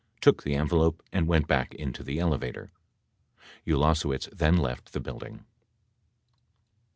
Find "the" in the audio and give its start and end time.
0.43-0.55, 2.03-2.17, 4.93-4.99